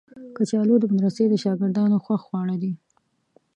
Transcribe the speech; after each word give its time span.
کچالو 0.35 0.75
د 0.79 0.85
مدرسې 0.93 1.23
د 1.29 1.33
شاګردانو 1.43 2.03
خوښ 2.05 2.21
خواړه 2.27 2.55
دي 2.61 2.71